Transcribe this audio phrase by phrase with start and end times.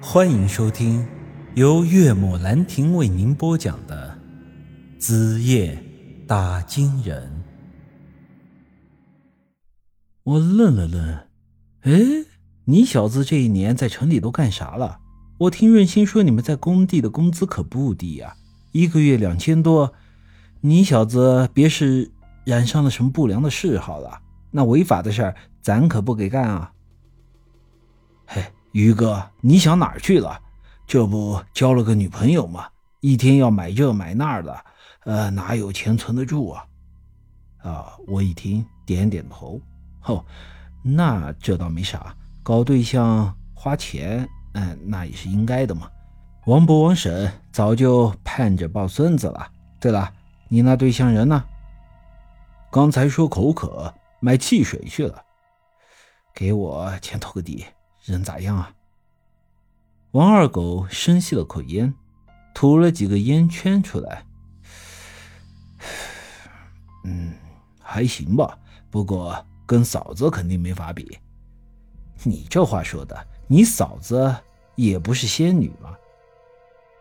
[0.00, 1.06] 欢迎收听
[1.54, 4.18] 由岳母兰亭为您播讲的
[5.00, 5.82] 《子夜
[6.26, 7.44] 打金人》。
[10.22, 11.18] 我愣了愣，
[11.80, 12.26] 哎，
[12.66, 15.00] 你小子这一年在城里都干啥了？
[15.38, 18.36] 我听润心说你们在工地的工资可不低呀，
[18.72, 19.94] 一个月两千多。
[20.60, 22.10] 你小子别是
[22.44, 24.20] 染上了什么不良的嗜好了？
[24.50, 26.72] 那违法的事儿咱可不给干啊！
[28.26, 28.44] 嘿，
[28.76, 30.38] 于哥，你想哪儿去了？
[30.86, 32.68] 这不交了个女朋友吗？
[33.00, 34.64] 一天要买这买那的，
[35.04, 36.66] 呃，哪有钱存得住啊？
[37.62, 37.92] 啊！
[38.06, 39.58] 我一听，点点头。
[40.04, 40.22] 哦，
[40.82, 45.90] 那这倒没啥，搞对象花钱，嗯，那也是应该的嘛。
[46.44, 49.48] 王伯、王婶早就盼着抱孙子了。
[49.80, 50.12] 对了，
[50.48, 51.42] 你那对象人呢？
[52.70, 55.22] 刚才说口渴，买汽水去了。
[56.34, 57.64] 给我钱投个底，
[58.06, 58.72] 人咋样啊？
[60.12, 61.92] 王二狗深吸了口烟，
[62.54, 64.24] 吐了几个烟圈出来。
[67.04, 67.34] 嗯，
[67.82, 68.58] 还行吧，
[68.90, 69.44] 不过。
[69.66, 71.18] 跟嫂子肯定没法比，
[72.22, 74.32] 你这话说的，你嫂子
[74.76, 75.92] 也不是仙女吗？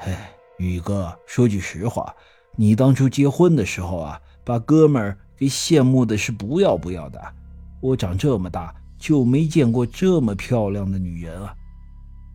[0.00, 2.14] 哎，宇哥，说句实话，
[2.56, 7.34] 你当初结婚的时候啊，把哥们儿给羡慕的是不要不要的。
[7.80, 11.52] 我长这么大就没见过这么漂亮的女人啊！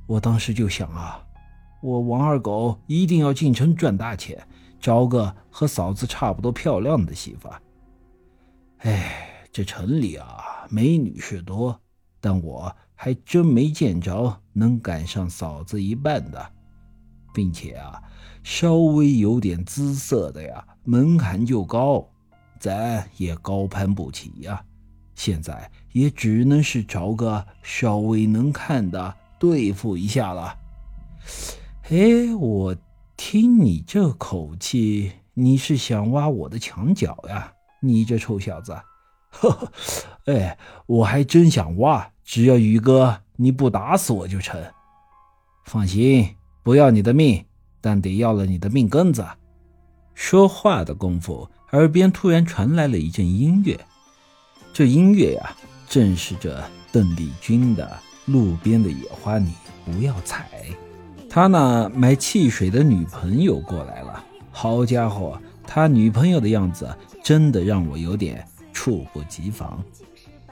[0.07, 1.25] 我当时就想啊，
[1.81, 4.45] 我王二狗一定要进城赚大钱，
[4.81, 7.47] 找个和嫂子差不多漂亮的媳妇。
[8.79, 9.31] 哎。
[9.55, 11.79] 这城里啊，美女是多，
[12.19, 16.51] 但我还真没见着能赶上嫂子一半的，
[17.33, 18.03] 并且啊，
[18.43, 22.05] 稍微有点姿色的呀，门槛就高，
[22.59, 24.61] 咱也高攀不起呀。
[25.15, 30.57] 现在也只能是找个稍微能看的对付一下了。
[31.89, 32.75] 哎，我
[33.17, 37.53] 听你这口气，你是想挖我的墙角呀？
[37.79, 38.75] 你这臭小子！
[39.29, 39.71] 呵呵，
[40.25, 44.61] 哎，我还真想挖，只要宇哥你不打死我就成。
[45.65, 47.45] 放心，不要你的命，
[47.81, 49.25] 但得要了你的命根子。
[50.13, 53.85] 说话的功夫，耳边突然传来了一阵音乐。
[54.75, 55.55] 这音乐呀，
[55.87, 57.97] 正是这邓丽君的
[58.29, 59.53] 《路边的野花你
[59.85, 60.49] 不要采》。
[61.29, 64.21] 他那买汽水的女朋友过来了。
[64.51, 66.93] 好家伙，他女朋友的样子
[67.23, 68.45] 真的让我有点……
[68.73, 69.81] 猝不及防，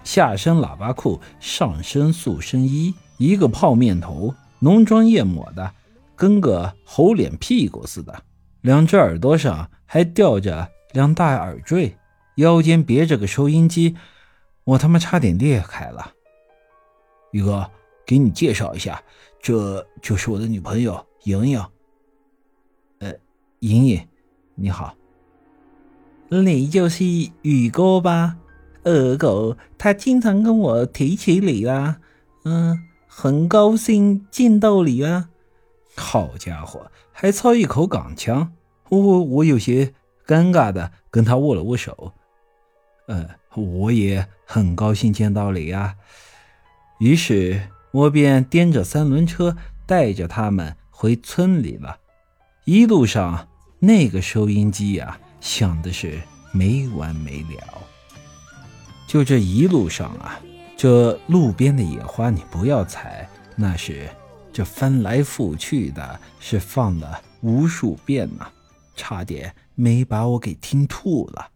[0.05, 5.69] 下身喇叭裤，上身塑身衣，一个泡面头，浓妆艳抹的，
[6.15, 8.23] 跟个猴脸屁股似的。
[8.61, 11.93] 两只耳朵上还吊着两大耳坠，
[12.35, 13.95] 腰间别着个收音机，
[14.63, 16.13] 我他妈差点裂开了。
[17.31, 17.69] 宇哥，
[18.05, 19.01] 给你介绍一下，
[19.41, 21.63] 这就是我的女朋友莹莹。
[22.99, 23.13] 呃，
[23.59, 24.07] 莹莹，
[24.55, 24.95] 你好。
[26.29, 27.03] 你就是
[27.43, 28.37] 宇哥吧？
[28.83, 31.99] 二狗他经常跟我提起你啦，
[32.43, 32.77] 嗯，
[33.07, 35.29] 很高兴见到你啊。
[35.95, 38.53] 好家伙，还操一口港腔，
[38.89, 39.93] 我我有些
[40.25, 42.13] 尴尬的跟他握了握手。
[43.07, 45.95] 呃，我也很高兴见到你呀。
[46.99, 51.99] 于是我便颠着三轮车带着他们回村里了。
[52.65, 53.47] 一路上
[53.79, 55.19] 那个收音机呀。
[55.41, 56.21] 想的是
[56.53, 57.77] 没完没了，
[59.05, 60.39] 就这一路上啊，
[60.77, 63.27] 这路边的野花你不要采，
[63.57, 64.09] 那是
[64.53, 68.47] 这翻来覆去的，是放了无数遍呐，
[68.95, 71.49] 差点没把我给听吐了。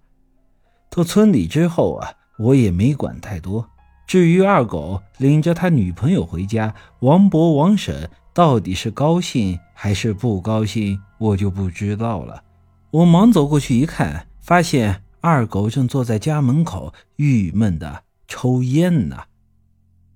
[0.98, 3.70] 到村里之后啊，我也没管太多。
[4.08, 12.44] 至于二狗领着他女朋友回家，王伯、王婶到底是高兴还是不高兴，我就不知道了。
[12.90, 19.18] 我忙走过去一看，发现二狗正坐在家门口，郁闷的抽烟呢。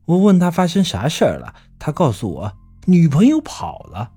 [0.05, 2.53] 我问他发生啥事儿了，他告诉我
[2.85, 4.09] 女朋友跑了。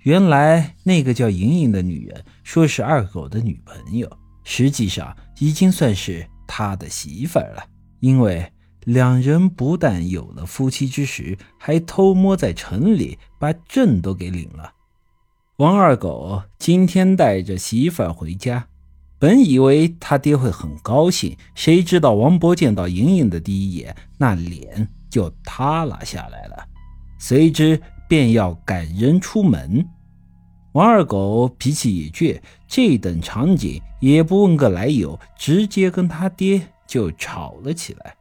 [0.00, 4.06] 原来那个叫莹莹的女人说是二狗的女朋友，
[4.50, 7.62] 实际上已经算是他的媳妇儿了，
[8.00, 8.50] 因为
[8.86, 14.72] 两人不但有了夫妻之实，还偷摸在城里把证都给领了。
[15.58, 18.66] 王二狗今天带着媳妇儿回家，
[19.18, 26.66] 本以为他爹会很高兴，谁知道王伯见到莹莹的第一眼，那脸就塌了下来了，
[27.18, 27.78] 随之
[28.08, 29.86] 便要赶人出门。
[30.72, 38.14] 王二狗脾气也倔，这等场景也不问个来由，直接跟他爹就吵了起来，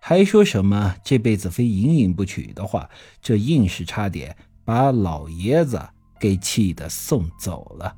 [0.00, 2.88] 还说什么这辈子非莹莹不娶的话，
[3.20, 5.80] 这硬是差点把老爷子
[6.18, 7.94] 给气得送走了。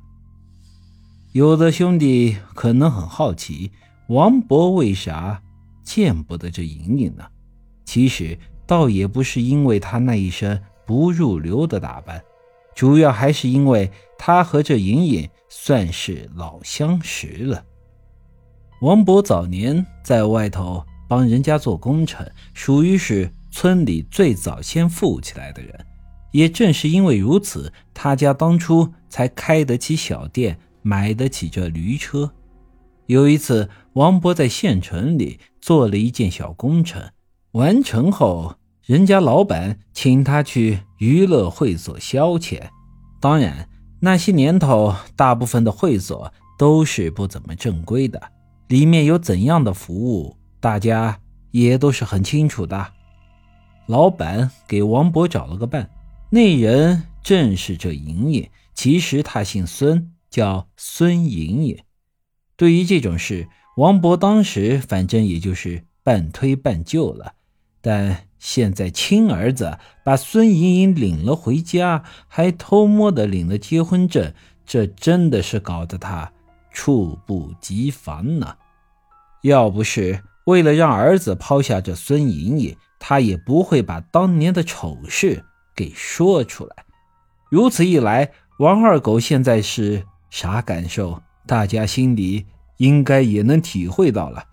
[1.31, 3.71] 有的兄弟可能很好奇，
[4.09, 5.41] 王博为啥
[5.81, 7.23] 见不得这莹莹呢？
[7.85, 12.23] 其实倒也不是因为他那一身不入流的打扮，
[12.75, 17.63] 主要还是因为他和这莹莹算是老相识了。
[18.81, 25.85] 王博早年在外头帮人家做工程，属于是村里最早先富起来的人。
[26.31, 32.33] 也正是因为如此，他家当初才开得起小店，买得起这驴车。
[33.05, 37.07] 有一次，王博在县城里做了一件小工程，
[37.51, 38.55] 完成后，
[38.85, 42.61] 人家老板请他去娱乐会所消遣。
[43.21, 43.69] 当然，
[44.01, 48.21] 那些年头，大部分的会所都是不怎么正规的，
[48.67, 51.17] 里面有怎样的服务，大家
[51.51, 52.91] 也都是很清楚的。
[53.85, 55.89] 老板给王博找了个伴。
[56.29, 61.79] 那人正是这莹莹，其实他姓孙，叫孙莹莹。
[62.57, 63.47] 对于这种事，
[63.77, 67.33] 王博当时反正也就是半推半就了。
[67.83, 74.33] 但现在亲儿子把孙莹莹领了回家，还偷摸的领了结婚证，
[74.65, 76.31] 这真的是搞得他
[76.71, 78.55] 猝不及防呢。
[79.41, 85.43] 要不是为了让儿子抛下这孙莹莹，他也不会把当年的丑事。
[85.75, 86.85] 给说出来，
[87.49, 91.19] 如此一来，王二狗现在是啥感受？
[91.47, 92.45] 大家心里
[92.77, 94.45] 应该也能体会到了。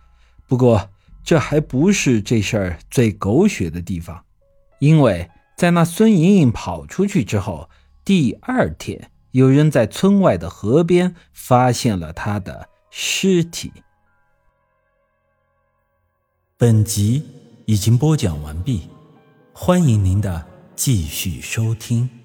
[0.49, 0.89] 不过，
[1.23, 4.25] 这还不是这事儿最狗血的地方，
[4.79, 7.69] 因为在那孙莹莹跑出去之后，
[8.05, 13.73] 第二天有人在村外的河边发现了她的尸体。
[16.57, 17.25] 本集
[17.67, 18.89] 已经播讲完毕，
[19.53, 20.47] 欢迎您的。
[20.77, 22.20] 继续收听。